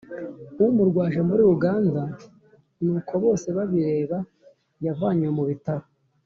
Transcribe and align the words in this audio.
umurwaje 0.71 1.19
muri 1.29 1.43
uganda, 1.53 2.01
ni 2.83 2.89
uko 2.97 3.13
bosebabireba 3.21 4.17
yavanywe 4.85 5.29
mu 5.37 5.43
bitaro, 5.49 5.85